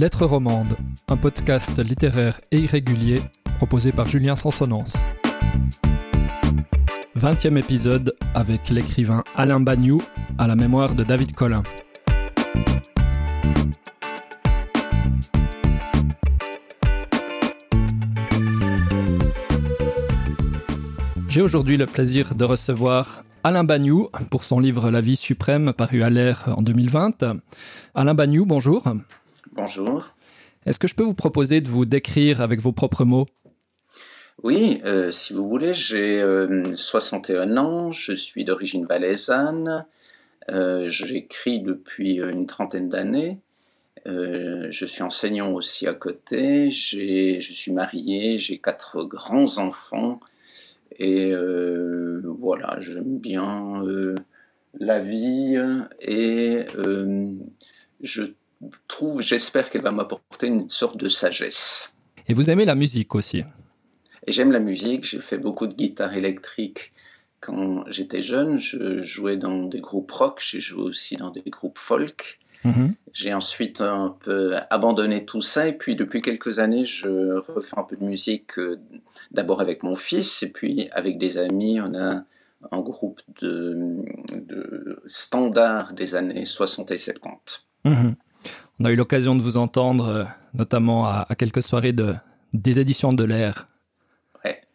[0.00, 0.78] Lettres romandes,
[1.08, 3.20] un podcast littéraire et irrégulier
[3.56, 5.04] proposé par Julien Sansonance.
[7.18, 10.00] 20e épisode avec l'écrivain Alain Bagnou
[10.38, 11.62] à la mémoire de David Collin.
[21.28, 26.02] J'ai aujourd'hui le plaisir de recevoir Alain Bagnou pour son livre La vie suprême paru
[26.02, 27.24] à l'air en 2020.
[27.94, 28.84] Alain Bagnou, bonjour.
[29.60, 30.14] Bonjour.
[30.64, 33.26] Est-ce que je peux vous proposer de vous décrire avec vos propres mots?
[34.42, 36.24] Oui, euh, si vous voulez, j'ai
[36.74, 39.84] 61 euh, ans, je suis d'origine valaisanne,
[40.48, 43.38] euh, j'écris depuis une trentaine d'années,
[44.06, 50.20] je suis enseignant aussi à côté, je suis marié, j'ai quatre grands enfants
[50.98, 51.34] et
[52.24, 53.84] voilà, j'aime bien
[54.78, 55.62] la vie
[56.00, 56.64] et
[58.00, 58.22] je
[58.88, 61.92] trouve, j'espère qu'elle va m'apporter une sorte de sagesse.
[62.28, 63.44] Et vous aimez la musique aussi
[64.26, 66.92] Et j'aime la musique, j'ai fait beaucoup de guitare électrique
[67.40, 71.78] quand j'étais jeune, je jouais dans des groupes rock, j'ai joué aussi dans des groupes
[71.78, 72.38] folk.
[72.64, 72.94] Mhm.
[73.14, 77.84] J'ai ensuite un peu abandonné tout ça et puis depuis quelques années, je refais un
[77.84, 78.78] peu de musique euh,
[79.30, 81.80] d'abord avec mon fils et puis avec des amis.
[81.80, 82.24] On a
[82.70, 84.04] un groupe de,
[85.06, 87.66] standards des années 60 et 70.
[87.86, 88.14] Mhm.
[88.80, 90.24] On a eu l'occasion de vous entendre euh,
[90.54, 92.14] notamment à, à quelques soirées de,
[92.52, 93.66] des éditions de l'air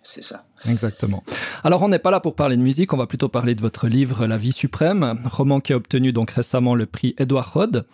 [0.05, 0.45] c'est ça.
[0.69, 1.23] Exactement.
[1.63, 3.88] Alors on n'est pas là pour parler de musique, on va plutôt parler de votre
[3.88, 7.85] livre La vie suprême, roman qui a obtenu donc récemment le prix Edouard Rod.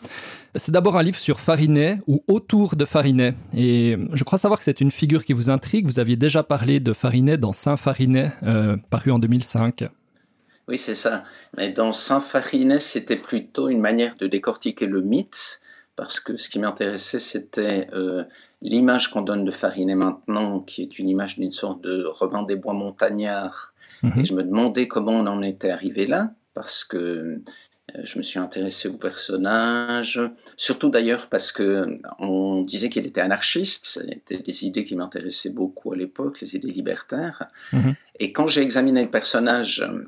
[0.56, 3.34] C'est d'abord un livre sur Farinet ou autour de Farinet.
[3.56, 5.86] Et je crois savoir que c'est une figure qui vous intrigue.
[5.86, 9.86] Vous aviez déjà parlé de Farinet dans Saint Farinet, euh, paru en 2005.
[10.68, 11.24] Oui, c'est ça.
[11.56, 15.62] Mais dans Saint Farinet, c'était plutôt une manière de décortiquer le mythe,
[15.96, 18.24] parce que ce qui m'intéressait, c'était euh,
[18.62, 22.56] l'image qu'on donne de Farinet maintenant, qui est une image d'une sorte de Robin des
[22.56, 23.74] Bois montagnards.
[24.04, 24.20] Mhm.
[24.20, 27.42] Et je me demandais comment on en était arrivé là, parce que
[28.04, 30.20] je me suis intéressé au personnage,
[30.58, 35.94] surtout d'ailleurs parce que on disait qu'il était anarchiste, c'était des idées qui m'intéressaient beaucoup
[35.94, 37.48] à l'époque, les idées libertaires.
[37.74, 37.96] Mhm.
[38.20, 40.06] Et quand j'ai examiné le personnage euh,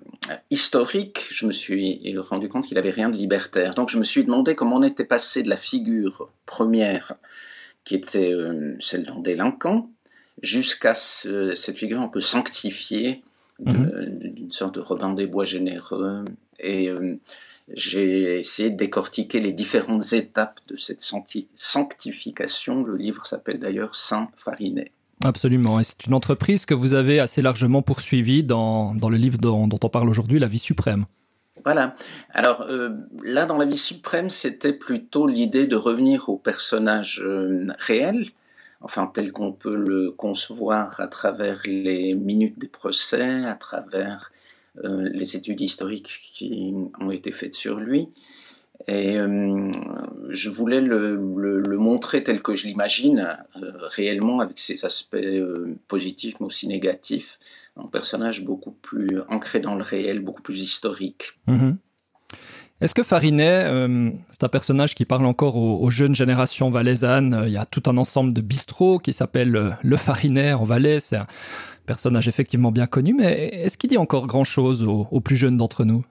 [0.52, 3.74] historique, je me suis rendu compte qu'il n'avait rien de libertaire.
[3.74, 7.14] Donc je me suis demandé comment on était passé de la figure première
[7.84, 9.90] qui était euh, celle d'un délinquant,
[10.42, 13.24] jusqu'à cette figure un peu sanctifiée
[13.60, 14.20] mhm.
[14.34, 16.26] d'une sorte de Robin des Bois généreux.
[16.60, 17.16] Et euh,
[17.72, 22.84] j'ai essayé de décortiquer les différentes étapes de cette sanctification.
[22.84, 24.92] Le livre s'appelle d'ailleurs Saint Farinet.
[25.24, 29.38] Absolument, et c'est une entreprise que vous avez assez largement poursuivie dans, dans le livre
[29.38, 31.06] dont, dont on parle aujourd'hui, La vie suprême.
[31.64, 31.96] Voilà.
[32.34, 32.90] Alors euh,
[33.24, 38.28] là, dans la vie suprême, c'était plutôt l'idée de revenir au personnage euh, réel,
[38.82, 44.32] enfin tel qu'on peut le concevoir à travers les minutes des procès, à travers
[44.84, 48.10] euh, les études historiques qui ont été faites sur lui.
[48.88, 51.16] Et je voulais le,
[51.78, 55.16] montrer tel que je l'imagine, réellement, avec ses aspects
[55.88, 57.38] positifs mais aussi négatifs
[57.78, 61.34] un personnage beaucoup plus ancré dans le réel, beaucoup plus historique.
[61.48, 61.78] Mhm.
[62.82, 67.54] Est-ce que Farinet, euh, c'est un personnage qui parle encore aux, jeunes générations valaisannes Il
[67.54, 71.00] y a tout un ensemble de bistrots qui s'appelle euh, le Farinet en Valais.
[71.00, 71.28] C'est un
[71.86, 76.04] personnage effectivement bien connu, mais est-ce qu'il dit encore grand-chose aux, plus jeunes d'entre nous?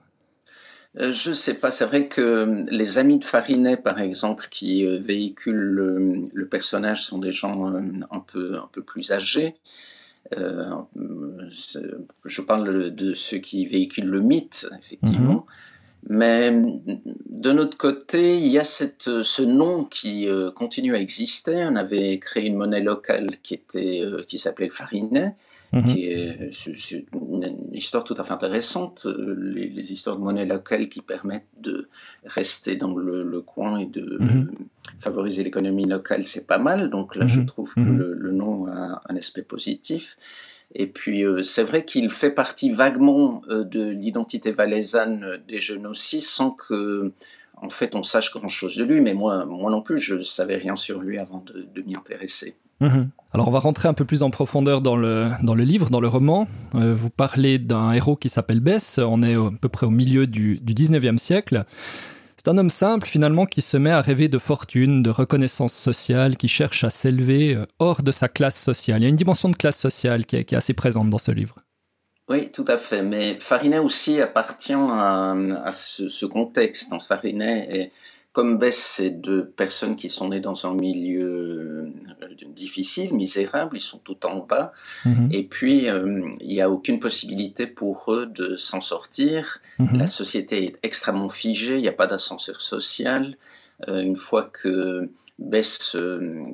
[0.99, 4.85] Euh, je ne sais pas, c'est vrai que les amis de Farinet, par exemple, qui
[4.99, 9.55] véhiculent le, personnage, sont des gens un, peu, un peu plus âgés.
[10.37, 10.75] Euh,
[12.25, 15.33] je parle de ceux qui véhiculent le mythe, effectivement.
[15.33, 15.43] Mhm.
[16.09, 16.51] Mais
[17.29, 21.65] de notre côté, il y a cette, ce nom qui euh, continue à exister.
[21.69, 25.35] On avait créé une monnaie locale qui, était, euh, qui s'appelait le farinet,
[25.73, 25.83] mhm.
[25.83, 26.51] qui est,
[27.13, 29.05] une histoire tout à fait intéressante.
[29.05, 31.89] Les, histoires de monnaie locale qui permettent de
[32.23, 34.51] rester dans le, coin et de mhm.
[34.99, 36.89] favoriser l'économie locale, c'est pas mal.
[36.89, 40.17] Donc là, je trouve que le, le, nom a un aspect positif.
[40.75, 45.85] Et puis, euh, c'est vrai qu'il fait partie vaguement euh, de l'identité valaisanne des jeunes
[45.85, 47.11] aussi, sans que,
[47.61, 49.01] en fait, on sache grand-chose de lui.
[49.01, 52.55] Mais moi, moi non plus, je ne savais rien sur lui avant de, m'y intéresser.
[52.81, 53.09] Mhm.
[53.31, 56.01] Alors, on va rentrer un peu plus en profondeur dans le, dans le livre, dans
[56.01, 56.47] le roman.
[56.75, 58.99] Euh, vous parlez d'un héros qui s'appelle Bess.
[58.99, 61.65] On est à peu près au milieu du, du 19e siècle.
[62.43, 66.35] C'est un homme simple finalement qui se met à rêver de fortune, de reconnaissance sociale,
[66.35, 68.99] qui cherche à s'élever euh, hors de sa classe sociale.
[68.99, 71.55] Il y a une dimension de classe sociale qui est, assez présente dans ce livre.
[72.33, 73.03] Oui, tout à fait.
[73.03, 76.89] Mais Farinet aussi appartient à, ce, contexte.
[76.89, 77.91] Dans Farinet est
[78.31, 81.93] comme Bess, c'est deux personnes qui sont nées dans un milieu
[82.47, 84.73] difficile, misérable, ils sont tout en bas.
[85.05, 85.29] Mhm.
[85.31, 89.59] Et puis, il n'y a aucune possibilité pour eux de s'en sortir.
[89.77, 89.99] Mhm.
[89.99, 93.37] La société est extrêmement figée, il n'y a pas d'ascenseur social.
[93.87, 95.07] une fois que
[95.37, 95.95] Bess,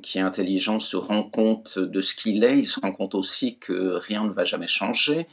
[0.01, 3.55] qui est intelligent, se rend compte de ce qu'il est, il se rend compte aussi
[3.55, 5.25] que rien ne va jamais changer,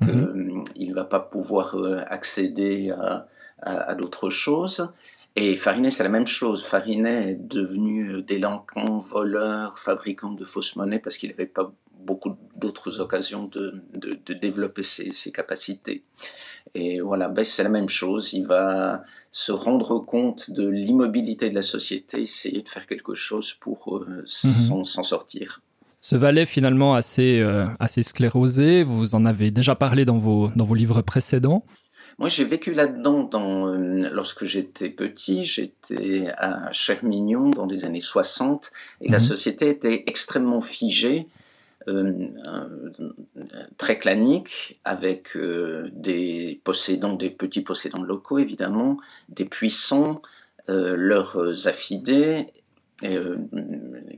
[0.00, 0.64] mhm.
[0.74, 1.76] qu'il ne va pas pouvoir
[2.08, 3.26] accéder à
[3.64, 4.88] à, d'autres choses.
[5.36, 6.64] Et Farinet, c'est la même chose.
[6.64, 13.00] Farinet est devenu délinquant, voleur, fabricant de fausses monnaies parce qu'il n'avait pas beaucoup d'autres
[13.00, 16.04] occasions de, de, développer ses, ses, capacités.
[16.74, 18.32] Et voilà, Bess, c'est la même chose.
[18.34, 23.54] Il va se rendre compte de l'immobilité de la société, essayer de faire quelque chose
[23.54, 24.84] pour euh, mhm.
[24.84, 25.62] s'en sortir.
[26.04, 30.66] Ce valet finalement assez, euh, assez sclérosé, vous en avez déjà parlé dans vos, dans
[30.66, 31.64] vos livres précédents.
[32.18, 35.46] Moi, j'ai vécu là-dedans euh, lorsque j'étais petit.
[35.46, 38.70] J'étais à Chermignon dans les années 60
[39.00, 39.24] et la mhm.
[39.24, 41.26] société était extrêmement figée,
[41.88, 42.12] euh,
[43.78, 48.98] très clanique, avec euh, des possédants, des petits possédants locaux évidemment,
[49.30, 50.20] des puissants,
[50.68, 52.46] leurs affidés
[53.02, 53.38] euh,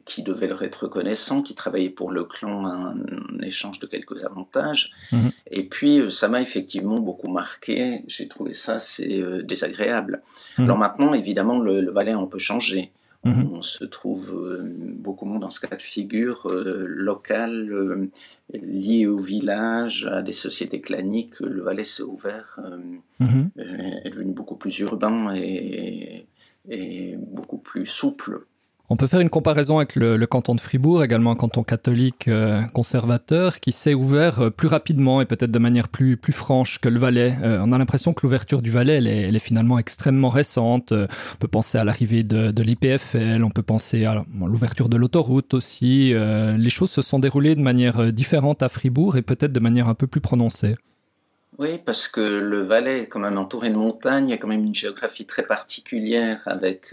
[0.05, 4.93] qui devaient leur être reconnaissants, qui travaillaient pour le clan en, échange de quelques avantages.
[5.13, 5.31] Mhm.
[5.51, 8.05] Et puis, euh, ça m'a effectivement beaucoup marqué.
[8.07, 10.23] J'ai trouvé ça assez euh, désagréable.
[10.59, 10.65] Mhm.
[10.67, 12.93] Alors maintenant, évidemment, le, le Valais, on peut changer.
[13.25, 13.51] Mhm.
[13.55, 14.63] On se trouve
[14.99, 18.11] beaucoup moins dans ce cas de figure local,
[18.53, 21.41] lié au village, à des sociétés claniques.
[21.41, 22.61] Le Valais s'est ouvert,
[23.21, 26.27] est devenu beaucoup plus urbain et,
[26.69, 28.45] et beaucoup plus souple.
[28.89, 32.63] On peut faire une comparaison avec le, canton de Fribourg, également un canton catholique euh,
[32.73, 36.89] conservateur, qui s'est ouvert euh, plus rapidement et peut-être de manière plus, plus franche que
[36.89, 37.37] le Valais.
[37.43, 40.93] Euh, on a l'impression que l'ouverture du Valais, elle est, finalement extrêmement récente.
[40.93, 45.53] on peut penser à l'arrivée de, de l'IPFL, on peut penser à l'ouverture de l'autoroute
[45.55, 46.13] aussi.
[46.15, 49.95] les choses se sont déroulées de manière différente à Fribourg et peut-être de manière un
[49.95, 50.75] peu plus prononcée.
[51.59, 54.49] Oui, parce que le Valais est quand même entouré de montagnes, il y a quand
[54.49, 56.93] même une géographie très particulière avec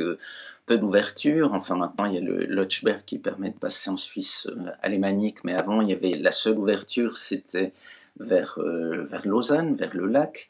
[0.66, 1.54] peu d'ouverture.
[1.54, 5.44] Enfin, maintenant, il y a le Lotschberg qui permet de passer en Suisse euh, alémanique,
[5.44, 7.74] mais avant, il y avait la seule ouverture, c'était
[8.20, 10.50] vers, euh, vers Lausanne, vers le lac.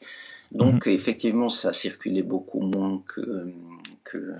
[0.52, 0.92] Donc, mhm.
[0.92, 3.52] effectivement, ça circulait beaucoup moins que,
[4.04, 4.34] que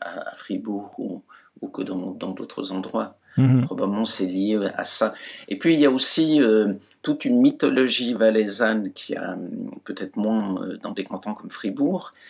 [0.00, 1.22] à, Fribourg ou,
[1.60, 3.18] ou que dans d'autres endroits.
[3.36, 3.62] Mhm.
[3.62, 5.12] Probablement, c'est lié à ça.
[5.48, 6.72] Et puis, il y a aussi euh,
[7.02, 9.36] toute une mythologie valaisanne qui a
[9.84, 12.20] peut-être moins dans des cantons comme Fribourg, euh,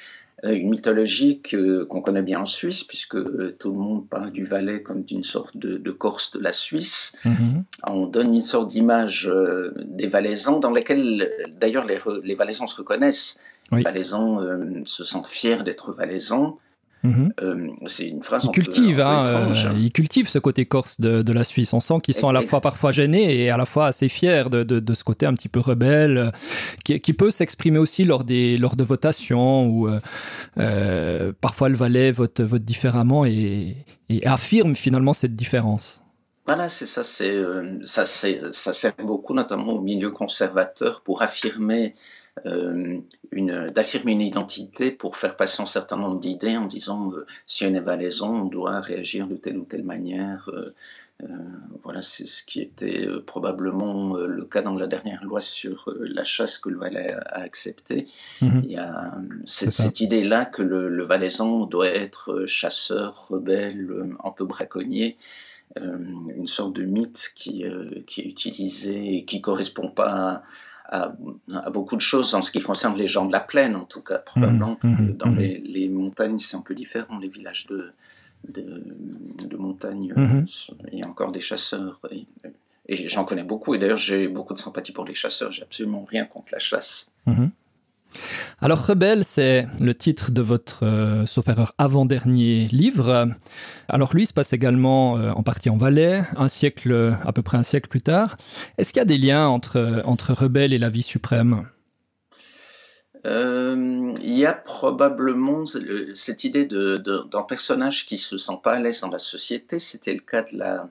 [0.52, 1.40] une mythologie
[1.88, 5.24] qu'on connaît bien en Suisse, puisque euh, tout le monde parle du Valais comme d'une
[5.24, 7.12] sorte de, Corse de la Suisse.
[7.24, 7.64] Mhm.
[7.86, 11.30] On donne une sorte d'image euh, des Valaisans, dans laquelle
[11.60, 13.38] d'ailleurs les, les, Valaisans se reconnaissent.
[13.72, 14.40] Les Valaisans
[14.84, 16.58] se sentent fiers d'être Valaisans.
[17.04, 17.34] Mhm.
[17.42, 18.42] Euh, c'est une phrase.
[18.44, 21.74] Ils cultivent, hein, euh, ils cultivent ce côté corse de, la Suisse.
[21.74, 24.48] On sent qu'ils sont à la fois parfois gênés et à la fois assez fiers
[24.50, 26.32] de, ce côté un petit peu rebelle,
[26.84, 29.88] qui, peut s'exprimer aussi lors des lors de votations où
[30.58, 33.76] euh, parfois le Valais vote vote différemment et,
[34.24, 36.00] affirme finalement cette différence.
[36.46, 37.36] Voilà, c'est ça, c'est
[37.84, 45.16] ça, ça sert beaucoup notamment au milieu conservateur pour affirmer euh, d'affirmer une identité pour
[45.16, 48.80] faire passer un certain nombre d'idées en disant euh, si on est valaisan, on doit
[48.80, 50.50] réagir de telle ou telle manière.
[50.52, 50.74] Euh,
[51.84, 56.58] voilà, c'est ce qui était probablement le cas dans la dernière loi sur la chasse
[56.58, 58.08] que le Valais a accepté.
[58.42, 58.62] Mhm.
[58.64, 59.14] Il y a
[59.46, 65.16] cette, idée-là que le, le, valaisan doit être chasseur, rebelle, un peu braconnier.
[65.76, 67.64] une sorte de mythe qui,
[68.06, 70.42] qui est utilisé et qui correspond pas à,
[70.94, 74.02] à, beaucoup de choses en ce qui concerne les gens de la plaine, en tout
[74.02, 74.18] cas.
[74.18, 75.38] Probablement mmh, mmh, dans mmh.
[75.38, 77.18] les, montagnes, c'est un peu différent.
[77.18, 77.92] Les villages de,
[78.48, 80.12] de, montagne,
[80.92, 82.00] il y a encore des chasseurs.
[82.10, 82.26] Et,
[82.86, 83.74] et j'en connais beaucoup.
[83.74, 85.50] Et d'ailleurs, j'ai beaucoup de sympathie pour les chasseurs.
[85.50, 87.10] J'ai absolument rien contre la chasse.
[88.60, 93.28] Alors Rebelle, c'est le titre de votre, euh, sauf erreur, avant-dernier livre.
[93.88, 97.58] Alors lui se passe également euh, en partie en Valais, un siècle, à peu près
[97.58, 98.36] un siècle plus tard.
[98.78, 101.66] Est-ce qu'il y a des liens entre, entre Rebelle et la vie suprême?
[103.26, 105.64] Euh, il y a probablement
[106.14, 109.78] cette idée d'un personnage qui se sent pas à l'aise dans la société.
[109.78, 110.88] C'était le cas de la,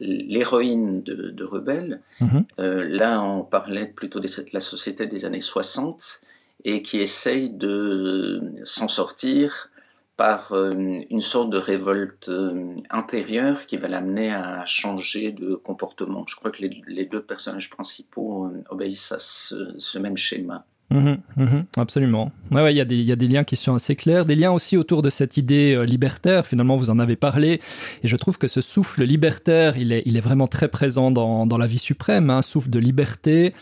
[0.00, 2.00] l'héroïne de, Rebelle.
[2.20, 2.82] Mm-hmm.
[2.84, 6.20] là, on parlait plutôt de la société des années 60
[6.64, 9.70] et qui essaye de s'en sortir
[10.16, 10.72] par euh,
[11.10, 16.24] une sorte de révolte euh, intérieure qui va l'amener à changer de comportement.
[16.28, 20.64] Je crois que les, deux personnages principaux euh, obéissent à ce, même schéma.
[20.90, 22.30] Mhm, mhm, absolument.
[22.52, 22.80] Ouais, il y,
[23.12, 25.84] a des, liens qui sont assez clairs, des liens aussi autour de cette idée euh,
[25.84, 26.46] libertaire.
[26.46, 27.60] Finalement, vous en avez parlé,
[28.02, 31.78] et je trouve que ce souffle libertaire, il est, vraiment très présent dans, la vie
[31.78, 33.54] suprême, un hein, souffle de liberté.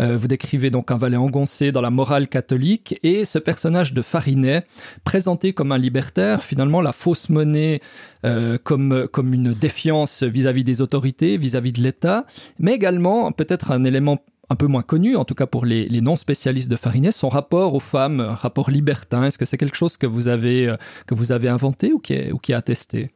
[0.00, 4.02] Euh, vous décrivez donc un valet engoncé dans la morale catholique, et ce personnage de
[4.02, 4.64] Farinet,
[5.02, 7.80] présenté comme un libertaire, finalement la fausse monnaie
[8.24, 12.26] euh, comme, une défiance vis-à-vis -vis des autorités, vis-à-vis -vis de l'État,
[12.58, 14.18] mais également peut-être un élément
[14.48, 17.80] un peu moins connu, en tout cas pour les, non-spécialistes de Farinès, son rapport aux
[17.80, 19.24] femmes, rapport libertin.
[19.24, 20.76] Est-ce que c'est quelque chose que vous avez, euh,
[21.06, 23.10] que vous avez inventé ou qui est, ou qui est attesté?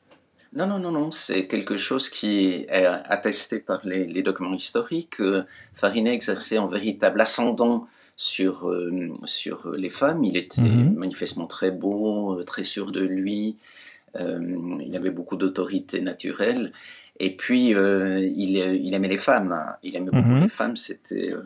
[0.52, 5.20] Non, non, non, non, c'est quelque chose qui est attesté par les, documents historiques.
[5.20, 5.44] Euh,
[5.74, 10.24] Farinet exerçait un véritable ascendant sur, euh, sur les femmes.
[10.24, 10.96] Il était mhm.
[10.96, 13.56] manifestement très beau, très sûr de lui.
[14.18, 16.72] il avait beaucoup d'autorité naturelle.
[17.20, 19.76] Et puis, euh, il, il, aimait les femmes.
[19.82, 20.40] Il aimait beaucoup mhm.
[20.40, 20.76] les femmes.
[20.76, 21.42] C'était euh,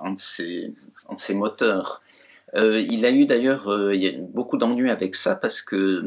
[0.00, 0.72] un, de ses,
[1.08, 2.02] un, de ses, moteurs.
[2.54, 3.66] Euh, il a eu d'ailleurs
[4.32, 6.04] beaucoup d'ennuis avec ça parce que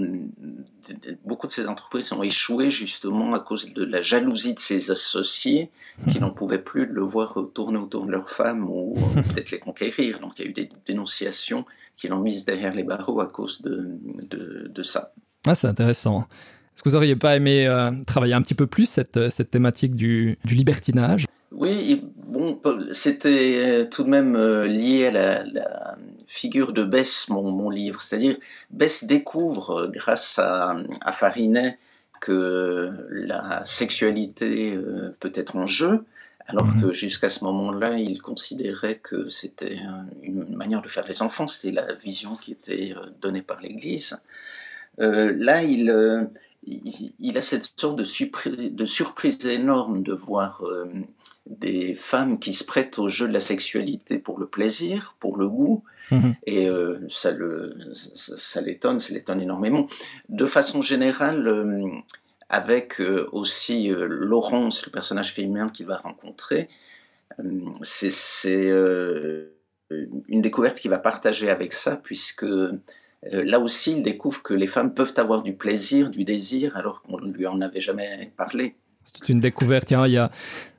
[1.26, 5.72] beaucoup de ses entreprises ont échoué justement à cause de la jalousie de ses associés
[6.08, 10.20] qui n'en pouvaient plus le voir tourner autour de leurs femmes ou peut-être les conquérir.
[10.20, 11.66] Donc il y a eu des dénonciations
[11.98, 13.90] qui l'ont mise derrière les barreaux à cause de,
[14.30, 15.14] de, de ça.
[15.48, 16.28] Ah, c'est intéressant.
[16.76, 19.50] Est-ce que vous auriez pas aimé euh, travailler un petit peu plus cette, euh, cette
[19.50, 21.26] thématique du, du libertinage?
[21.52, 22.60] Oui, bon,
[22.92, 28.02] c'était euh, tout de même lié à la, figure de Bess, mon, mon livre.
[28.02, 28.36] C'est-à-dire,
[28.72, 31.78] Bess découvre, grâce à, à Farinet,
[32.20, 34.78] que la sexualité
[35.20, 36.04] peut être en jeu,
[36.48, 36.82] alors mhm.
[36.82, 39.78] que jusqu'à ce moment-là, il considérait que c'était
[40.24, 44.18] une manière de faire les enfants, c'était la vision qui était donnée par l'Église.
[45.00, 46.30] Euh, là, il,
[46.66, 50.86] il, a cette sorte de, de, surprise énorme de voir euh,
[51.46, 55.48] des femmes qui se prêtent au jeu de la sexualité pour le plaisir, pour le
[55.48, 56.36] goût, mhm.
[56.46, 59.88] et euh, ça, le, ça, l'étonne, ça l'étonne énormément.
[60.30, 61.88] De façon générale, euh,
[62.50, 66.70] avec aussi Laurence, le personnage féminin qu'il va rencontrer,
[67.82, 68.12] c'est
[70.28, 72.46] une découverte qu'il va partager avec ça, puisque
[73.32, 77.20] là aussi, il découvre que les femmes peuvent avoir du plaisir, du désir, alors qu'on
[77.20, 78.76] ne lui en avait jamais parlé.
[79.04, 79.92] C'est une découverte.
[79.92, 80.32] Il y a,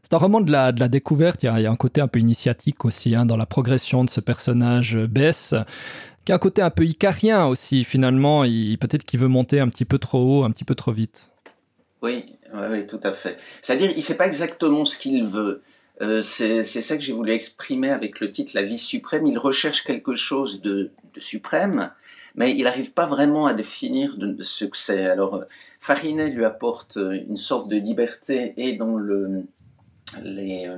[0.03, 1.43] c'est un roman de la, de la découverte.
[1.43, 4.21] Il y, a, un côté un peu initiatique aussi hein, dans la progression de ce
[4.21, 5.55] personnage euh, Bess,
[6.25, 7.85] qui a un côté un peu icarien aussi.
[7.85, 11.29] Finalement, peut-être qu'il veut monter un petit peu trop haut, un petit peu trop vite.
[12.03, 13.37] Oui, oui, tout à fait.
[13.63, 15.63] C'est-à-dire, il ne sait pas exactement ce qu'il veut.
[16.03, 19.27] Euh, c'est ça que j'ai voulu exprimer avec le titre La vie suprême.
[19.27, 21.91] Il recherche quelque chose de, de suprême,
[22.37, 25.07] mais il n'arrive pas vraiment à définir de, c'est.
[25.07, 25.45] Alors,
[25.81, 29.45] Farinet lui apporte une sorte de liberté et dans le,
[30.23, 30.71] les,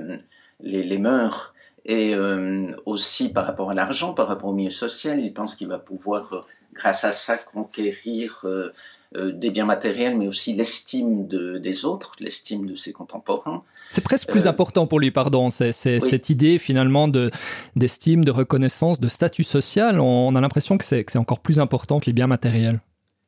[0.61, 1.53] les, mœurs
[1.85, 5.19] et euh, aussi par rapport à l'argent, par rapport au milieu social.
[5.19, 8.73] Il pense qu'il va pouvoir, grâce à ça, conquérir euh, euh,
[9.15, 13.63] des biens matériels, mais aussi l'estime de, des autres, l'estime de ses contemporains.
[13.91, 15.49] C'est presque plus euh, important pour lui, pardon.
[15.49, 17.31] C'est cette idée finalement de
[17.75, 19.99] d'estime, de reconnaissance, de statut social.
[19.99, 22.81] On, a l'impression que c'est encore plus important que les biens matériels.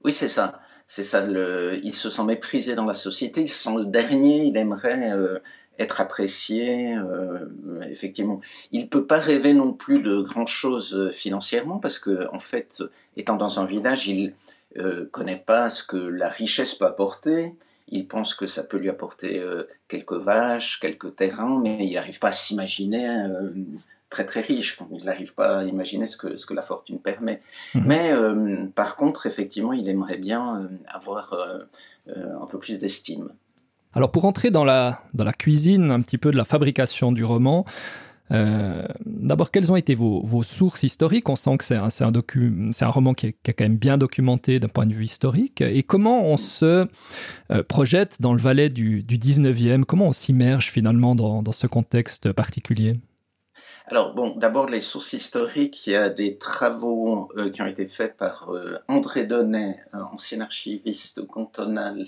[0.03, 0.59] Oui, c'est ça.
[0.85, 1.25] C'est ça.
[1.25, 3.41] Le, il se sent méprisé dans la société.
[3.41, 4.43] Il se sent le dernier.
[4.43, 5.39] Il aimerait euh,
[5.79, 6.95] être apprécié.
[7.89, 8.39] effectivement,
[8.71, 12.83] il peut pas rêver non plus de grand chose financièrement parce que en fait,
[13.17, 14.33] étant dans un village, il
[14.77, 17.53] euh, connaît pas ce que la richesse peut apporter.
[17.87, 22.19] Il pense que ça peut lui apporter euh, quelques vaches, quelques terrains, mais il n'arrive
[22.19, 23.49] pas à s'imaginer euh,
[24.09, 24.79] très très riche.
[24.91, 27.41] Il n'arrive pas à imaginer ce que, ce que la fortune permet.
[27.75, 27.83] Mhm.
[27.85, 28.13] Mais
[28.75, 31.33] par contre, effectivement, il aimerait bien avoir
[32.07, 33.29] un peu plus d'estime.
[33.93, 37.25] Alors pour entrer dans la, dans la cuisine un petit peu de la fabrication du
[37.25, 37.65] roman,
[38.31, 41.27] euh, d'abord, quelles ont été vos, sources historiques?
[41.29, 44.93] On sent que c'est un, roman qui est, quand même bien documenté d'un point de
[44.93, 45.61] vue historique.
[45.61, 46.87] Et comment on se
[47.51, 52.99] euh, projette dans le Valais du, 19e Comment on s'immerge finalement dans, ce contexte particulier?
[53.87, 57.87] Alors, bon, d'abord, les sources historiques, il y a des travaux euh, qui ont été
[57.87, 58.49] faits par
[58.87, 62.07] André Donnet, ancien archiviste cantonal,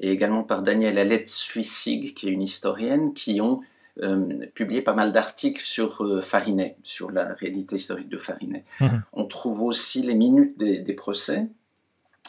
[0.00, 3.60] et également par Daniel Alette-Suissig, qui est une historienne, qui ont
[4.00, 8.64] euh, publié pas mal d'articles sur euh, Farinet, sur la réalité historique de Farinet.
[8.80, 9.02] Mhm.
[9.12, 11.46] On trouve aussi les minutes des, procès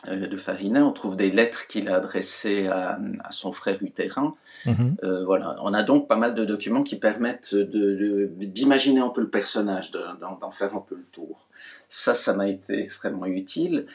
[0.09, 2.99] euh, de Farinet, on trouve des lettres qu'il a adressées à,
[3.31, 4.35] son frère Utérin.
[4.65, 4.97] Mhm.
[5.25, 5.55] voilà.
[5.61, 10.51] On a donc pas mal de documents qui permettent d'imaginer un peu le personnage, d'en
[10.51, 11.47] faire un peu le tour.
[11.87, 13.85] Ça, ça m'a été extrêmement utile.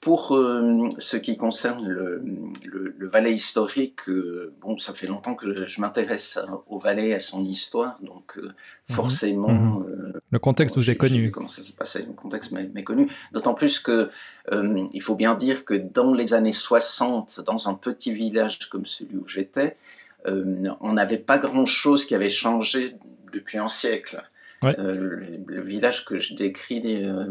[0.00, 2.22] Pour euh, ce qui concerne le,
[2.64, 6.38] le, Valais historique, euh, bon, ça fait longtemps que je m'intéresse
[6.68, 8.42] au Valais, à son histoire, donc euh,
[8.90, 8.94] mhm.
[8.94, 9.48] forcément.
[9.48, 10.12] Mhm.
[10.30, 11.32] le contexte où j'ai connu.
[11.32, 13.08] Comment ça s'est passé, le contexte méconnu.
[13.32, 14.10] D'autant plus que
[14.52, 19.16] il faut bien dire que dans les années 60, dans un petit village comme celui
[19.16, 19.76] où j'étais,
[20.24, 22.94] on n'avait pas grand-chose qui avait changé
[23.32, 24.22] depuis un siècle.
[24.64, 27.26] Euh, le, village que je décris euh,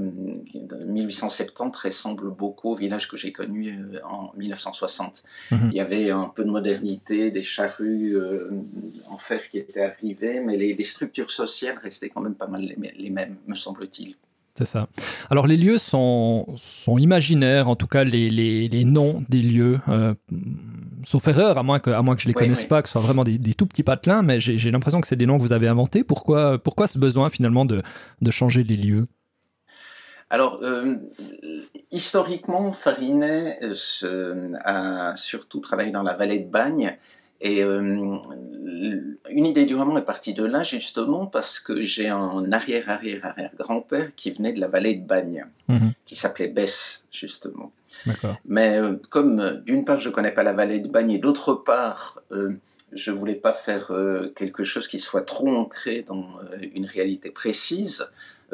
[0.85, 5.23] 1870 ressemble beaucoup au village que j'ai connu euh, en 1960.
[5.51, 5.69] Mhm.
[5.71, 8.15] Il y avait un peu de modernité, des charrues
[9.09, 13.09] en fer qui étaient arrivées, mais les, structures sociales restaient quand même pas mal les
[13.09, 14.15] mêmes, me semble-t-il.
[14.57, 14.87] C'est ça.
[15.29, 19.79] Alors les lieux sont, sont imaginaires, en tout cas les, les, les noms des lieux,
[19.87, 20.15] euh,
[21.03, 23.01] sauf erreur, à moins que, à moins que je les connaisse pas, que ce soit
[23.01, 25.53] vraiment des, des tout petits patelins, mais j'ai l'impression que c'est des noms que vous
[25.53, 26.03] avez inventés.
[26.03, 27.81] Pourquoi, pourquoi ce besoin finalement de,
[28.21, 29.05] de changer les lieux?
[30.29, 30.95] Alors, euh,
[31.89, 33.59] historiquement, Farinet
[34.03, 36.97] euh, a surtout travaillé dans la vallée de Bagne,
[37.39, 38.17] et euh,
[39.29, 44.31] une idée du roman est partie de là justement parce que j'ai un arrière-arrière-arrière-grand-père qui
[44.31, 45.91] venait de la vallée de Bagne, mhm.
[46.05, 47.71] qui s'appelait Bess justement.
[48.45, 51.53] Mais euh, comme euh, d'une part je connais pas la vallée de Bagne et d'autre
[51.53, 52.21] part
[52.93, 53.91] je voulais pas faire
[54.33, 56.39] quelque chose qui soit trop ancré dans
[56.73, 58.07] une réalité précise,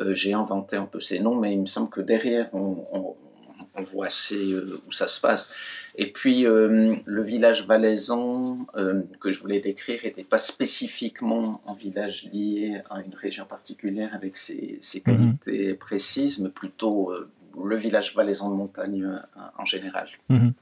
[0.09, 3.15] j'ai inventé un peu ces noms, mais il me semble que derrière on on
[3.83, 5.49] voit assez euh, où ça se passe.
[5.95, 11.75] Et puis, euh, le village valaisan euh, que je voulais décrire n'était pas spécifiquement un
[11.75, 15.01] village lié à une région particulière avec ses, mhm.
[15.03, 17.13] qualités précises, mais plutôt
[17.63, 19.07] le village valaisan de montagne
[19.57, 20.07] en général.
[20.29, 20.53] Mhm.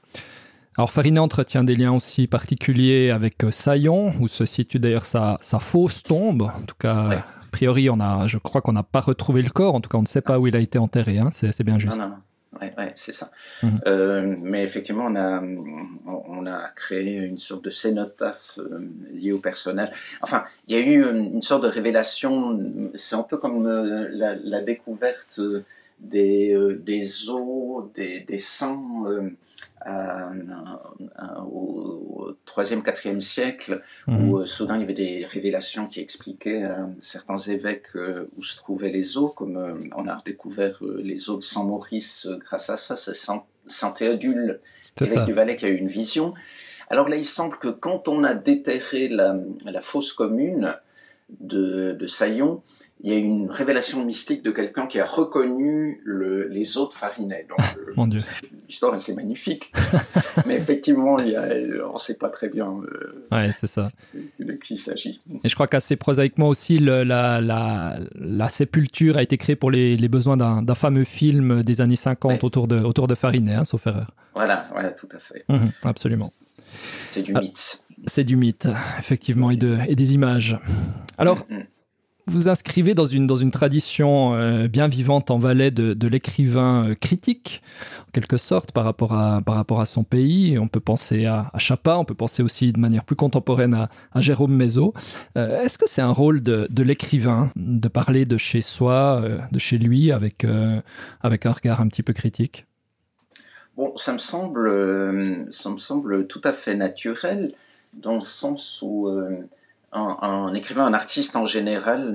[0.76, 6.02] Alors Farinet entretient des liens aussi particuliers avec Saillon, où se situe d'ailleurs sa, fausse
[6.02, 6.42] tombe.
[6.42, 9.74] En tout cas, a priori, on a, je crois qu'on n'a pas retrouvé le corps.
[9.74, 11.18] En tout cas, on ne sait pas où il a été enterré.
[11.18, 11.28] Hein.
[11.30, 12.00] C'est bien juste.
[12.00, 12.08] Oui,
[12.60, 13.30] ouais, c'est ça.
[13.62, 13.80] Mhm.
[13.86, 15.42] Euh, mais effectivement, on a,
[16.06, 18.80] on a créé une sorte de cénotaphe euh,
[19.12, 19.90] lié au personnage.
[20.20, 24.60] Enfin, il y a eu une sorte de révélation, c'est un peu comme euh, la,
[24.60, 25.40] découverte
[25.98, 29.06] des, des os, des, des sangs
[31.46, 34.30] au 3e, 4e siècle, mhm.
[34.30, 38.42] où euh, soudain il y avait des révélations qui expliquaient à certains évêques euh, où
[38.42, 42.76] se trouvaient les eaux, comme euh, on a redécouvert les eaux de Saint-Maurice grâce à
[42.76, 43.14] ça, c'est
[43.66, 44.60] Saint-Théodule,
[45.00, 46.34] évêque du Valais, qui a eu une vision.
[46.90, 50.76] Alors là, il semble que quand on a déterré la, la fosse commune
[51.40, 52.62] de, de Saillon,
[53.04, 56.92] il y a une révélation mystique de quelqu'un qui a reconnu le, les eaux de
[56.92, 57.46] Farinet.
[57.48, 58.20] Donc, euh, Mon Dieu.
[58.68, 59.72] L'histoire, c'est magnifique.
[60.46, 61.48] Mais effectivement, il y a,
[61.88, 63.90] on ne sait pas très bien euh, ouais, c'est ça.
[64.38, 65.20] de qui il s'agit.
[65.42, 69.72] Et je crois qu'assez prosaïquement aussi, le, la, la, la, sépulture a été créée pour
[69.72, 73.64] les, les besoins d'un fameux film des années 50 autour, de, autour de Farinet, hein,
[73.64, 74.12] sauf erreur.
[74.34, 75.44] Voilà, voilà, tout à fait.
[75.48, 76.32] Mhm, absolument.
[77.10, 77.82] C'est du mythe.
[78.06, 80.58] C'est du mythe, effectivement, et, de, et des images.
[81.18, 81.66] Alors, mm, mm
[82.26, 86.88] vous inscrivez dans une, dans une tradition euh, bien vivante en Valais de, de l'écrivain
[86.88, 87.62] euh, critique,
[88.08, 90.58] en quelque sorte, par rapport à, par rapport à son pays.
[90.58, 94.54] On peut penser à, à on peut penser aussi de manière plus contemporaine à, Jérôme
[94.54, 94.94] Mézo.
[95.36, 99.58] Euh, est-ce que c'est un rôle de, de l'écrivain de parler de chez soi, de
[99.58, 100.46] chez lui, avec,
[101.22, 102.66] avec un regard un petit peu critique?
[103.76, 107.52] Bon, ça me semble, ça me semble tout à fait naturel,
[107.94, 109.08] dans le sens où
[109.92, 112.12] un, écrivain, un artiste en général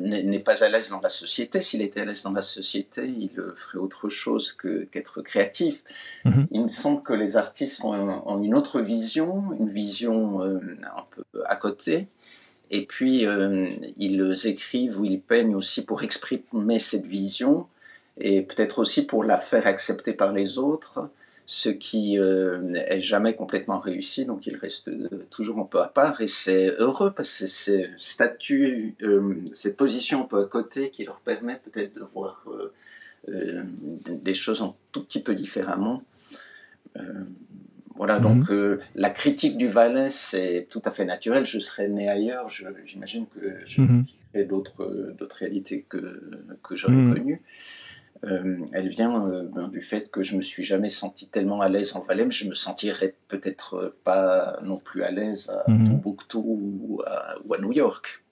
[0.00, 1.60] n'est pas à l'aise dans la société.
[1.60, 5.84] S'il était à l'aise dans la société, il ferait autre chose qu'être créatif.
[6.24, 6.46] Mhm.
[6.50, 10.58] Il me semble que les artistes ont, une autre vision, une vision euh,
[10.96, 12.08] un peu à côté.
[12.72, 17.66] Et puis, euh, ils écrivent ou ils peignent aussi pour exprimer cette vision
[18.18, 21.08] et peut-être aussi pour la faire accepter par les autres
[21.52, 25.88] ce qui n'est euh, jamais complètement réussi, donc il reste euh, toujours un peu à
[25.88, 30.44] part, et c'est heureux parce que c'est ce statut, euh, cette position un peu à
[30.44, 32.46] côté qui leur permet peut-être de voir
[33.26, 36.04] des choses un tout petit peu différemment.
[37.96, 38.78] voilà, donc mhm.
[38.94, 41.44] la critique du Valais, c'est tout à fait naturel.
[41.44, 42.48] Je serais né ailleurs,
[42.86, 44.04] j'imagine que je mm
[44.46, 46.30] d'autres réalités que,
[46.62, 47.14] que j'aurais mhm.
[47.14, 47.42] connues.
[48.24, 51.68] Euh, elle vient euh, ben, du fait que je me suis jamais senti tellement à
[51.68, 55.64] l'aise en Valais, mais je me sentirais peut-être pas non plus à l'aise à.
[55.64, 58.22] Tombouctou ou à, New York.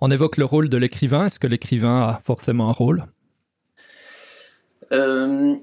[0.00, 1.26] On évoque le rôle de l'écrivain.
[1.26, 3.04] Est-ce que l'écrivain a forcément un rôle?
[4.92, 5.54] Euh,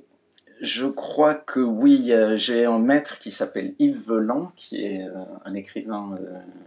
[0.61, 2.13] Je crois que oui.
[2.35, 5.05] J'ai un maître qui s'appelle Yves Velan, qui est
[5.43, 6.17] un écrivain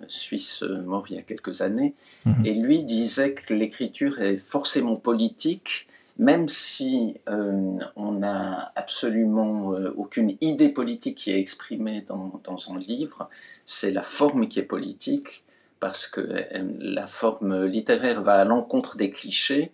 [0.06, 1.94] suisse mort il y a quelques années,
[2.26, 2.44] mhm.
[2.44, 10.70] et lui disait que l'écriture est forcément politique même si on n'a absolument aucune idée
[10.70, 13.28] politique qui est exprimée dans, dans un livre,
[13.66, 15.44] c'est la forme qui est politique,
[15.80, 16.44] parce que
[16.80, 19.70] la forme littéraire va à l'encontre des clichés,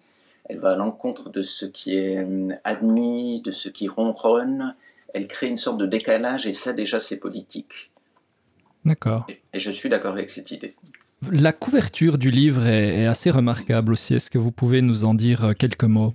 [0.49, 2.27] elle va à l'encontre de ce qui est
[2.65, 4.75] admis, de ce qui ronronne,
[5.15, 7.91] elle crée une sorte de décalage, et ça déjà c'est politique.
[8.85, 9.27] D'accord.
[9.29, 10.75] Et, je suis d'accord avec cette idée.
[11.31, 14.15] La couverture du livre est, assez remarquable aussi.
[14.15, 16.15] Est-ce que vous pouvez nous en dire euh, quelques mots?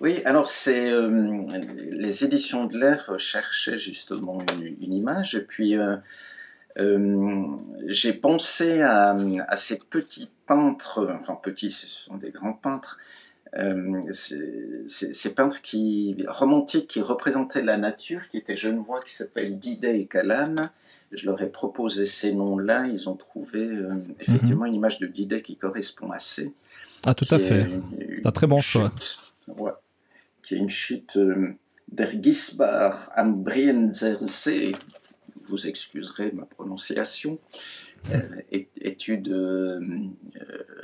[0.00, 1.46] Oui, alors c'est euh,
[1.90, 4.38] les éditions de l'air cherchaient justement
[4.80, 5.96] une, image et puis euh,
[7.86, 9.16] j'ai pensé à,
[9.48, 12.98] à, ces petits peintres, enfin petits, ce sont des grands peintres,
[13.56, 14.00] euh,
[14.88, 20.06] ces peintres qui, romantiques qui représentaient la nature, qui étaient genevois, qui s'appellent Didet et
[20.06, 20.70] Calame.
[21.12, 22.86] Je leur ai proposé ces noms-là.
[22.86, 24.68] Ils ont trouvé euh, effectivement mhm.
[24.68, 26.52] une image de Didet qui correspond assez.
[27.06, 27.70] Ah, tout à fait.
[28.16, 28.90] C'est un très bon choix.
[30.48, 31.52] Qui est une chute euh,
[31.88, 33.44] der Gisbar am.
[35.44, 37.38] Vous excuserez ma prononciation.
[38.14, 38.20] Euh,
[38.80, 39.80] études euh,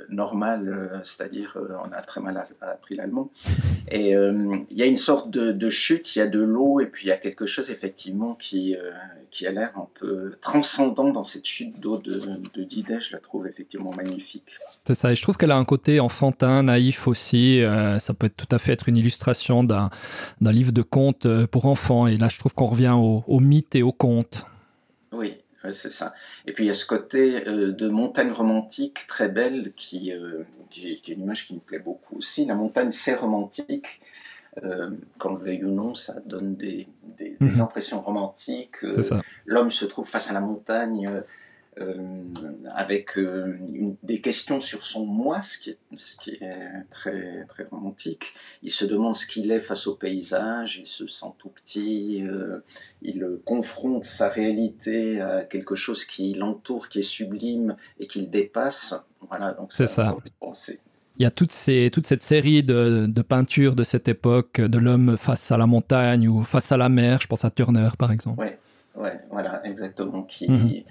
[0.09, 3.31] normales, euh, c'est-à-dire on a très mal appris l'allemand.
[3.90, 7.07] Et il y a une sorte de, chute, il y a de l'eau, et puis
[7.07, 8.74] il y a quelque chose effectivement qui,
[9.31, 12.22] qui a l'air un peu transcendant dans cette chute d'eau de,
[12.55, 14.57] de Didet, je la trouve effectivement magnifique.
[14.87, 17.62] C'est ça, et je trouve qu'elle a un côté enfantin, naïf aussi.
[17.98, 19.90] ça peut être tout à fait être une illustration d'un
[20.40, 23.83] livre de contes pour enfants, et là je trouve qu'on revient au, au mythe et
[23.83, 24.46] au conte.
[25.12, 25.35] Oui,
[25.72, 26.14] c'est ça.
[26.46, 30.42] Et puis il y a ce côté euh, de montagne romantique très belle qui, euh,
[30.70, 32.44] qui, est une image qui me plaît beaucoup aussi.
[32.44, 34.00] La montagne, c'est romantique.
[34.62, 37.61] Euh, qu'on le veuille ou non, ça donne des, des, des mhm.
[37.61, 38.77] impressions romantiques.
[39.46, 41.22] L'homme se trouve face à la montagne euh,
[42.74, 43.58] avec euh,
[44.02, 48.34] des questions sur son moi, ce qui est, ce qui est très, très romantique.
[48.62, 52.60] Il se demande ce qu'il est face au paysage, il se sent tout petit, euh,
[53.02, 58.94] il confronte sa réalité à quelque chose qui l'entoure, qui est sublime et qu'il dépasse.
[59.28, 60.16] Voilà, donc c'est ça.
[61.16, 64.78] Il y a toute, ces, toute cette série de, de, peintures de cette époque, de
[64.78, 68.10] l'homme face à la montagne ou face à la mer, je pense à Turner par
[68.10, 68.40] exemple.
[68.40, 70.82] Oui, ouais, voilà, exactement, qui, mhm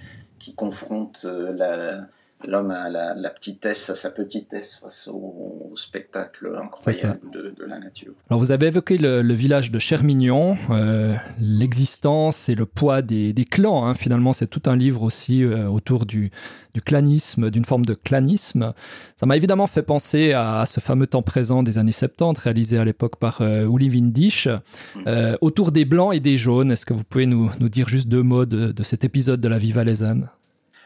[0.44, 2.02] qui confronte euh,
[2.48, 8.14] l'homme à la, petitesse, à sa petitesse face au, spectacle incroyable de, la nature.
[8.30, 13.86] Alors vous avez évoqué le, village de Chermignon, euh, l'existence et le poids des, clans.
[13.86, 13.94] Hein.
[13.94, 16.32] Finalement, c'est tout un livre aussi euh, autour du,
[16.74, 18.74] du clanisme, d'une forme de clanisme.
[19.16, 22.86] Ça m'a évidemment fait penser à, ce fameux temps présent des années 70, réalisé à
[22.86, 24.48] l'époque par euh, Uli Windisch,
[24.96, 25.38] mm.
[25.42, 26.72] autour des blancs et des jaunes.
[26.72, 29.48] Est-ce que vous pouvez nous, nous, dire juste deux mots de, de cet épisode de
[29.48, 30.30] la vie valaisanne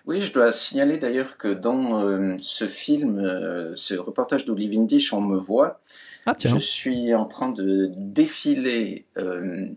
[0.08, 5.12] oui, je dois signaler d'ailleurs que dans euh, ce film, euh, ce reportage d'Olivier Dish,
[5.12, 5.82] on me voit.
[6.26, 9.68] Ah, je suis en train de défiler euh,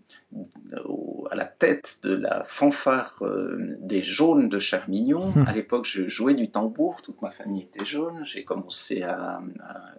[1.31, 3.23] à la tête de la fanfare
[3.81, 5.31] des jaunes de Charmignon.
[5.37, 5.45] Hum.
[5.47, 8.25] À l'époque, je jouais du tambour, toute ma famille était jaune.
[8.25, 9.41] J'ai commencé à,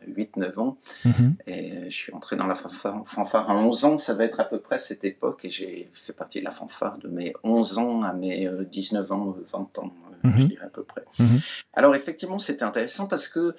[0.09, 1.35] 8-9 ans hum.
[1.47, 3.97] et je suis entré dans la fanfare, fanfare, à 11 ans.
[3.97, 6.97] Ça va être à peu près cette époque et j'ai fait partie de la fanfare
[6.97, 10.47] de mes 11 ans à mes 19 ans, 20 ans je mhm.
[10.47, 11.03] dirais à peu près.
[11.19, 11.39] Mhm.
[11.73, 13.55] Alors effectivement, c'était intéressant parce que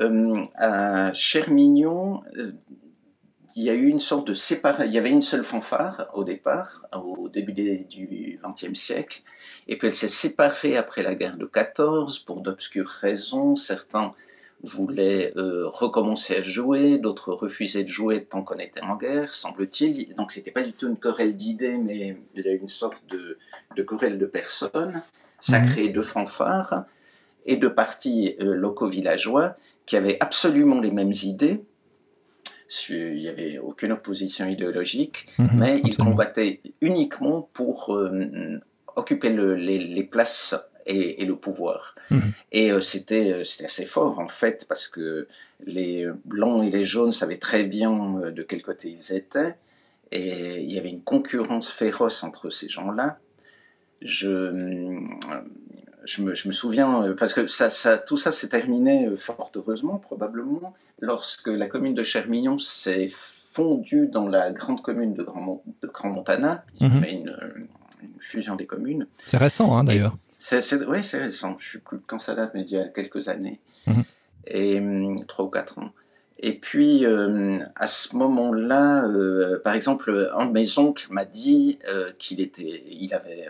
[0.00, 2.52] euh, à Chermignon, euh,
[3.56, 4.84] il y a eu une sorte de séparation.
[4.84, 9.22] Il y avait une seule fanfare au départ, au début du XXe siècle,
[9.68, 13.54] et puis elle s'est séparée après la guerre de 14 pour d'obscures raisons.
[13.54, 14.12] Certains
[14.64, 20.14] voulaient euh, recommencer à jouer, d'autres refusaient de jouer tant qu'on était en guerre, semble-t-il.
[20.16, 23.38] Donc c'était pas du tout une querelle d'idées, mais il y a une sorte de,
[23.76, 25.02] de querelle de personnes.
[25.44, 25.68] Ça mhm.
[25.68, 26.86] crée deux fanfares
[27.44, 31.62] et deux partis euh, locaux villageois qui avaient absolument les mêmes idées.
[32.88, 38.58] Il n'y avait aucune opposition idéologique, mhm, mais ils combattaient uniquement pour euh,
[38.96, 40.54] occuper les, places
[40.86, 41.94] et, le pouvoir.
[42.10, 42.32] Mhm.
[42.52, 45.28] Et euh, c'était assez fort en fait, parce que
[45.66, 49.56] les blancs et les jaunes savaient très bien de quel côté ils étaient,
[50.10, 53.18] et il y avait une concurrence féroce entre ces gens-là
[54.04, 55.00] je,
[56.04, 59.50] je, me, je, me, souviens, parce que ça, ça, tout ça s'est terminé euh, fort
[59.56, 65.62] heureusement, probablement, lorsque la commune de Chermignon s'est fondue dans la grande commune de Grand,
[65.80, 66.64] de Grand Montana.
[66.80, 67.02] Ils ont mhm.
[67.02, 67.36] fait une,
[68.02, 69.06] une, fusion des communes.
[69.26, 70.16] C'est récent, hein, d'ailleurs.
[70.88, 71.56] Oui, c'est récent.
[71.58, 73.60] Je ne sais plus quand ça date, mais il y a quelques années.
[73.86, 74.02] Mhm.
[74.46, 75.90] Et hum, trois ou quatre ans.
[76.38, 81.78] Et puis, euh, à ce moment-là, euh, par exemple, un de mes oncles m'a dit
[82.18, 83.46] qu'il était, il avait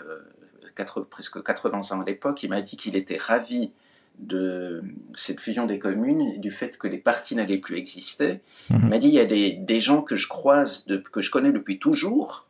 [1.11, 3.73] presque 80 ans à l'époque, il m'a dit qu'il était ravi
[4.19, 4.83] de
[5.15, 8.41] cette fusion des communes, du fait que les partis n'allaient plus exister.
[8.71, 8.89] Il mhm.
[8.89, 12.47] m'a dit il y a des, gens que je croise, que je connais depuis toujours,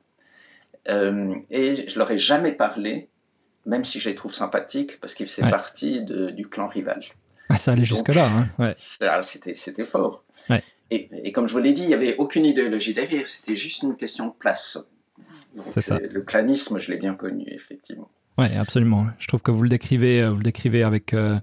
[0.88, 3.08] euh, et je leur ai jamais parlé,
[3.64, 7.00] même si je les trouve sympathiques, parce qu'ils faisaient partie du clan rival.
[7.48, 8.26] Ah, ça allait jusque-là.
[8.26, 8.74] Hein ouais.
[8.76, 10.24] C'était fort.
[10.90, 13.96] Et, comme je vous l'ai dit, il n'y avait aucune idéologie derrière, c'était juste une
[13.96, 14.78] question de place.
[15.70, 15.98] C'est ça.
[15.98, 18.10] Le clanisme, je l'ai bien connu, effectivement.
[18.38, 19.06] Oui, absolument.
[19.18, 21.14] Je trouve que vous le décrivez, euh, vous le décrivez avec.
[21.14, 21.38] Euh,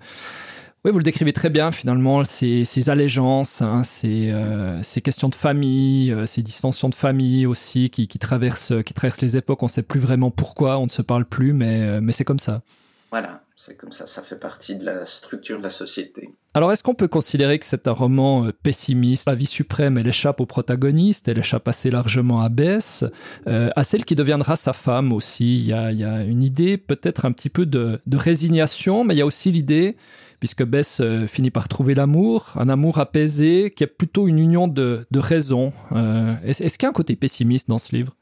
[0.83, 5.29] oui, vous le décrivez très bien finalement, ces, ces allégeances, hein, ces, euh, ces, questions
[5.29, 9.61] de famille, ces distensions de famille aussi qui, qui, traversent, qui traversent les époques.
[9.61, 12.39] On ne sait plus vraiment pourquoi, on ne se parle plus, mais, mais c'est comme
[12.39, 12.63] ça.
[13.11, 16.29] Voilà, c'est comme ça, ça fait partie de la structure de la société.
[16.53, 19.27] Alors, est-ce qu'on peut considérer que c'est un roman euh, pessimiste?
[19.27, 23.03] La vie suprême, elle échappe au protagoniste, elle échappe assez largement à Bess,
[23.47, 25.57] euh, à celle qui deviendra sa femme aussi.
[25.57, 29.25] Il y a, une idée peut-être un petit peu de, résignation, mais il y a
[29.25, 29.97] aussi l'idée,
[30.39, 34.69] puisque Bess euh, finit par trouver l'amour, un amour apaisé, qui est plutôt une union
[34.69, 35.73] de, raison.
[36.45, 38.15] est-ce qu'il y a un côté pessimiste dans ce livre?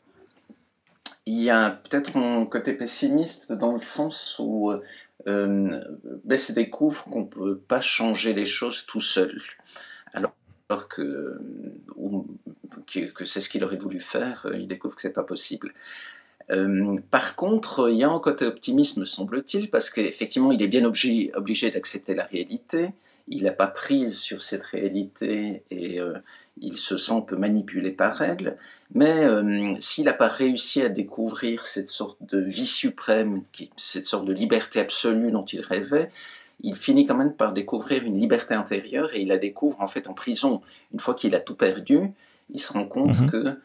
[1.30, 4.72] Il y a peut-être un côté pessimiste dans le sens où
[5.28, 5.84] euh,
[6.24, 9.40] Bess découvre qu'on ne peut pas changer les choses tout seul.
[10.12, 10.34] Alors
[10.88, 11.40] que,
[13.14, 15.76] que c'est ce qu'il aurait voulu faire, euh, il découvre que c'est pas possible.
[16.50, 20.84] Euh, par contre, il y a un côté optimisme, semble-t-il, parce qu'effectivement, il est bien
[20.84, 22.90] obligé d'accepter la réalité.
[23.30, 26.14] Il n'a pas prise sur cette réalité et euh,
[26.60, 28.58] il se sent un peu manipulé par elle.
[28.94, 33.44] Mais euh, s'il n'a pas réussi à découvrir cette sorte de vie suprême,
[33.78, 36.12] cette sorte de liberté absolue dont il rêvait,
[36.62, 40.10] il finit quand même par découvrir une liberté intérieure et il la découvre en fait
[40.10, 40.62] en prison.
[40.92, 42.12] Une fois qu'il a tout perdu,
[42.50, 43.30] il se rend compte qu'il mhm.
[43.30, 43.60] que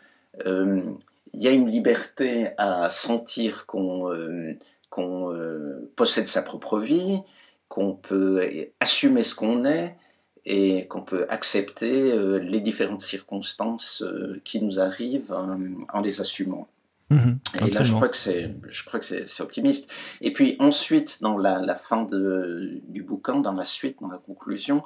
[1.34, 4.56] il y a une liberté à sentir qu'on euh,
[4.98, 7.20] euh, possède sa propre vie,
[7.68, 8.46] qu'on peut
[8.80, 9.96] assumer ce qu'on est
[10.44, 14.04] et qu'on peut accepter euh, les différentes circonstances
[14.44, 16.68] qui nous arrivent en, les assumant.
[17.10, 19.90] Mhm, et là, je crois que c'est, je crois que c'est, optimiste.
[20.20, 24.18] Et puis ensuite, dans la, la fin de, du bouquin, dans la suite, dans la
[24.18, 24.82] conclusion,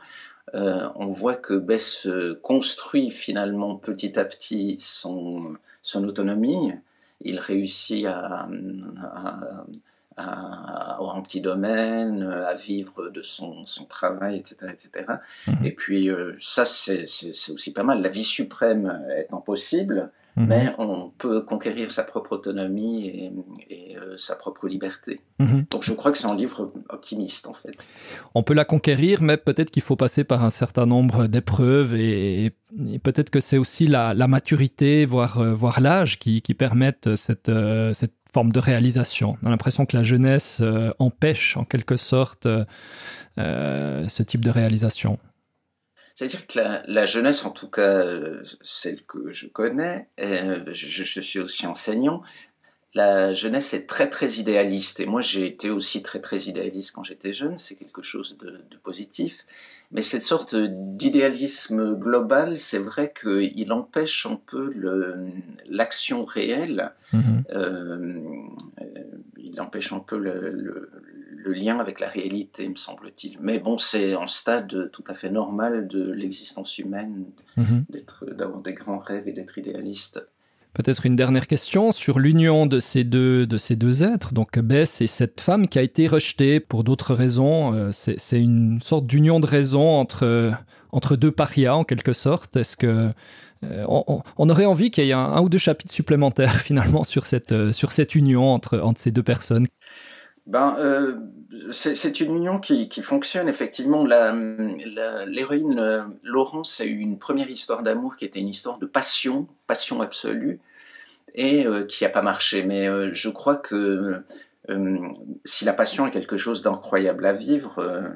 [0.55, 2.09] euh, on voit que Bess
[2.43, 6.73] construit finalement petit à petit son, son autonomie.
[7.21, 8.49] Il réussit à,
[10.19, 14.73] avoir un petit domaine, à vivre de son, travail, etc.
[14.73, 15.07] etc.
[15.47, 15.65] Mhm.
[15.65, 17.07] Et puis euh, ça, c'est
[17.51, 18.03] aussi pas mal.
[18.03, 20.47] La vie suprême étant possible, Mhm.
[20.47, 23.33] mais on peut conquérir sa propre autonomie
[23.71, 25.21] et, euh, sa propre liberté.
[25.41, 25.67] Mhm.
[25.71, 27.85] Donc je crois que c'est un livre optimiste en fait.
[28.35, 32.53] On peut la conquérir, mais peut-être qu'il faut passer par un certain nombre d'épreuves et,
[33.03, 37.93] peut-être que c'est aussi la, maturité, voire, euh, voire l'âge qui, qui, permettent cette, euh,
[37.95, 39.37] cette forme de réalisation.
[39.43, 40.63] On a l'impression que la jeunesse
[40.99, 42.47] empêche en quelque sorte
[43.37, 45.19] ce type de réalisation.
[46.19, 46.59] C'est-à-dire que
[46.91, 52.23] la, jeunesse, en tout cas euh, celle que je connais, euh, je, suis aussi enseignant,
[52.93, 54.99] la jeunesse est très très idéaliste.
[54.99, 58.61] Et moi j'ai été aussi très très idéaliste quand j'étais jeune, c'est quelque chose de,
[58.83, 59.47] positif.
[59.91, 64.71] Mais cette sorte d'idéalisme global, c'est vrai qu'il empêche un peu
[65.67, 66.93] l'action réelle.
[67.15, 67.45] Mm-hmm.
[67.53, 68.21] Euh,
[69.39, 70.91] il empêche un peu le,
[71.39, 73.39] le lien avec la réalité, me semble-t-il.
[73.41, 77.85] Mais bon, c'est un stade tout à fait normal de l'existence humaine, mhm.
[78.33, 80.27] d'avoir des grands rêves et d'être idéaliste.
[80.79, 85.01] Peut-être une dernière question sur l'union de ces deux de ces deux êtres, donc Bess
[85.01, 87.75] et cette femme qui a été rejetée pour d'autres raisons.
[87.75, 90.53] Euh, c'est une sorte d'union de raison entre
[90.93, 92.55] entre deux parias en quelque sorte.
[92.55, 93.11] Est-ce que
[93.65, 97.51] euh, on, aurait envie qu'il y ait un, ou deux chapitres supplémentaires finalement sur cette
[97.51, 99.67] euh, sur cette union entre entre ces deux personnes?
[100.49, 101.19] Ben, euh,
[101.73, 104.03] c'est une union qui, fonctionne effectivement.
[104.03, 109.47] L'héroïne euh, Laurence a eu une première histoire d'amour qui était une histoire de passion,
[109.67, 110.59] passion absolue,
[111.35, 112.65] et euh, qui n'a pas marché.
[112.65, 114.23] Mais je crois que
[115.45, 118.15] si la passion est quelque chose d'incroyable à vivre,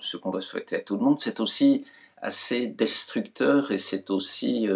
[0.00, 1.84] ce qu'on doit souhaiter à tout le monde, c'est aussi
[2.22, 4.66] assez destructeur et c'est aussi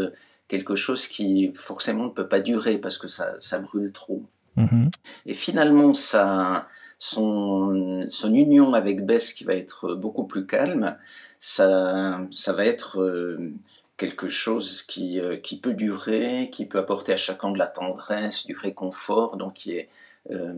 [0.49, 4.23] quelque chose qui forcément ne peut pas durer parce que ça, ça brûle trop.
[4.57, 4.90] Mm-hmm.
[5.27, 6.68] Et finalement, ça,
[7.05, 10.97] son, son, union avec Bess, qui va être beaucoup plus calme,
[11.38, 13.53] ça, ça va être euh,
[13.99, 18.47] quelque chose qui, euh, qui, peut durer, qui peut apporter à chacun de la tendresse,
[18.47, 19.88] du réconfort, donc qui est
[20.31, 20.55] euh,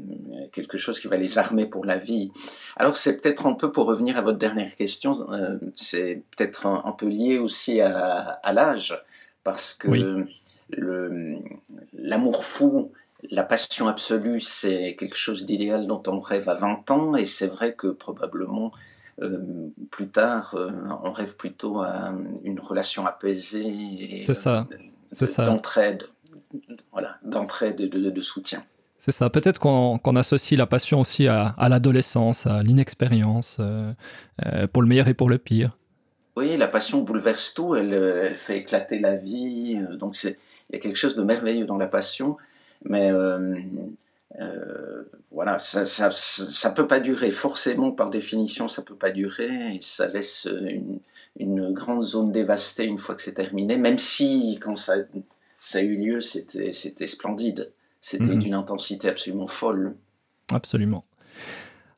[0.53, 2.31] quelque chose qui va les armer pour la vie.
[2.77, 5.15] Alors c'est peut-être un peu, pour revenir à votre dernière question,
[5.75, 8.97] c'est peut-être un, peu lié aussi à, à l'âge,
[9.43, 10.25] parce que
[11.93, 12.93] l'amour fou
[13.31, 17.47] la passion absolue, c'est quelque chose d'idéal dont on rêve à 20 ans, et c'est
[17.47, 18.73] vrai que probablement
[19.91, 20.55] plus tard,
[21.03, 22.13] on rêve plutôt à
[22.45, 24.21] une relation apaisée.
[24.21, 24.67] C'est ça.
[25.13, 25.47] C'est ça.
[25.47, 26.05] D'entraide.
[26.93, 28.63] Voilà, d'entraide et de, soutien.
[28.99, 29.31] C'est ça.
[29.31, 33.59] Peut-être qu'on associe la passion aussi à, l'adolescence, à l'inexpérience,
[34.73, 35.77] pour le meilleur et pour le pire.
[36.37, 39.81] Oui, la passion bouleverse tout, elle, fait éclater la vie.
[39.99, 40.37] donc il
[40.73, 42.37] y a quelque chose de merveilleux dans la passion,
[42.85, 47.31] mais euh, voilà, ça ne peut pas durer.
[47.31, 49.77] Forcément, par définition, ça ne peut pas durer.
[49.77, 51.01] Et ça laisse une,
[51.39, 54.97] une, grande zone dévastée une fois que c'est terminé, même si, quand ça,
[55.61, 56.73] ça a eu lieu, c'était
[57.07, 57.73] splendide.
[58.01, 58.39] C'était mhm.
[58.39, 59.97] d'une intensité absolument folle.
[60.53, 61.03] Absolument.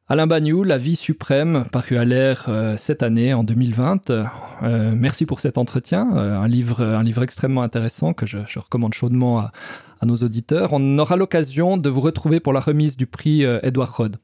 [0.08, 4.10] Alain Bagnou, La vie suprême, paru à l'air euh, cette année, en 2020.
[4.10, 8.94] Euh, merci pour cet entretien, un, livre, un livre extrêmement intéressant que je, je recommande
[8.94, 9.52] chaudement à,
[10.00, 10.72] à nos auditeurs.
[10.72, 14.16] On aura l'occasion de vous retrouver pour la remise du prix Edouard Rod.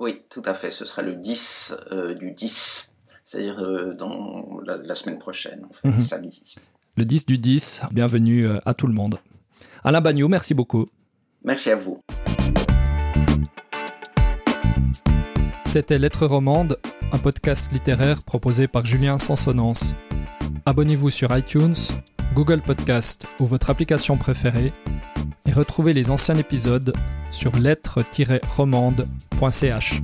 [0.00, 0.70] Oui, tout à fait.
[0.70, 2.92] Ce sera le 10 euh, du 10,
[3.24, 6.04] c'est-à-dire euh, dans la, semaine prochaine, en mhm.
[6.04, 6.56] samedi.
[6.96, 9.16] Le 10 du 10, bienvenue euh, à tout le monde.
[9.84, 10.86] Alain Bagnot, merci beaucoup.
[11.44, 12.00] Merci à vous.
[15.74, 16.78] C'était Lettres Romande,
[17.10, 19.96] un podcast littéraire proposé par Julien Sansonance.
[20.66, 21.74] Abonnez-vous sur iTunes,
[22.32, 24.72] Google Podcast ou votre application préférée
[25.46, 26.94] et retrouvez les anciens épisodes
[27.32, 30.02] sur lettres-romande.ch.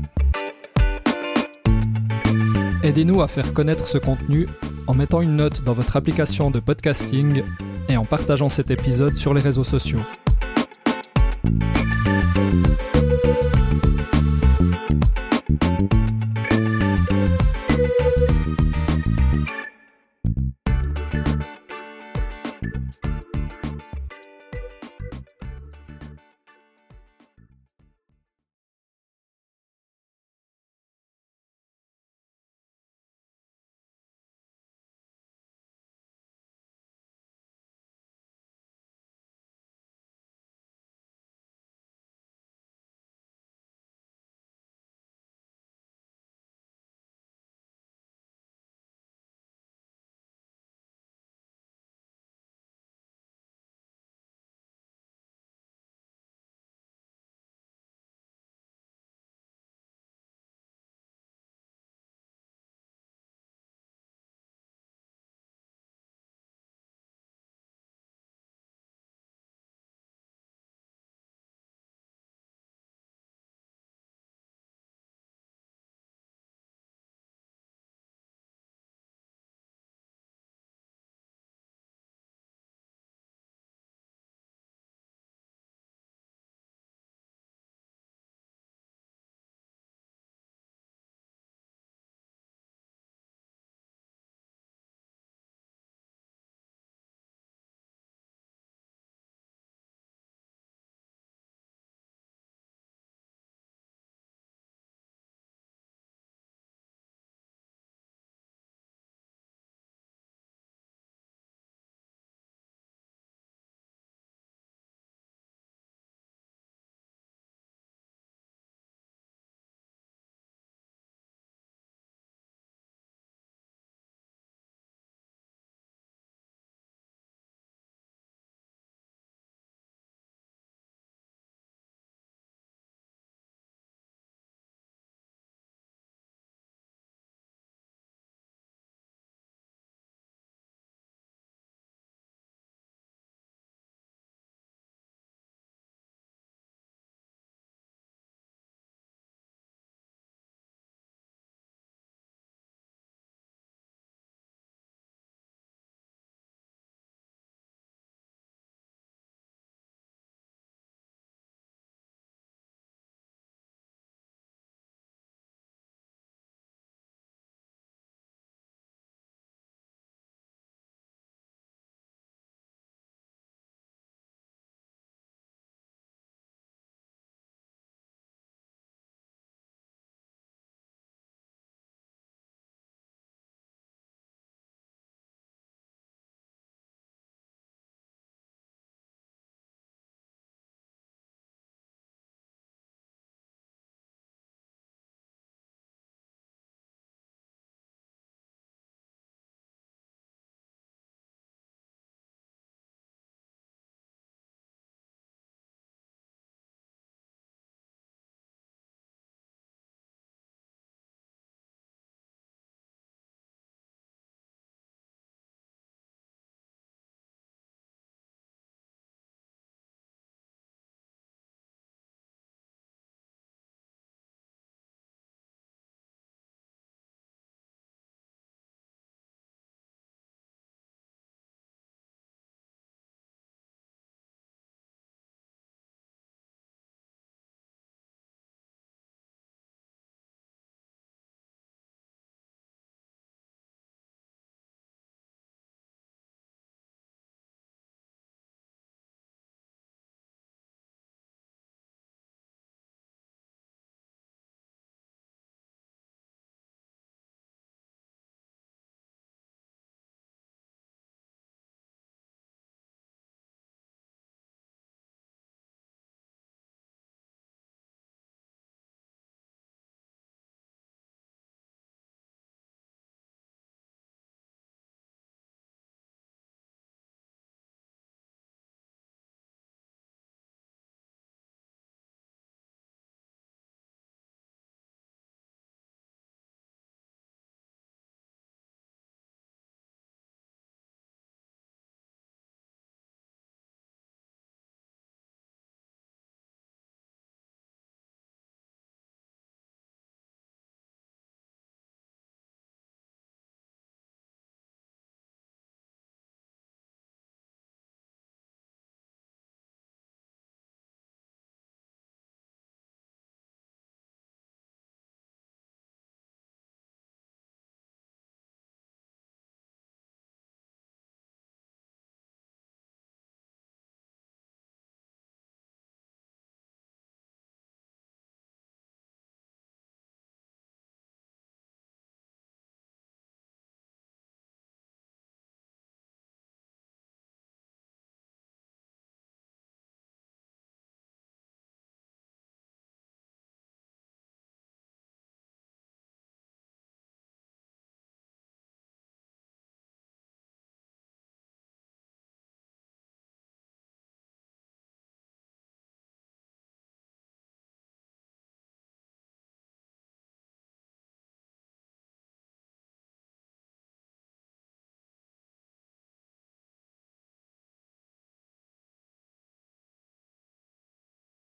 [2.82, 4.48] Aidez-nous à faire connaître ce contenu
[4.88, 7.44] en mettant une note dans votre application de podcasting
[7.88, 10.00] et en partageant cet épisode sur les réseaux sociaux.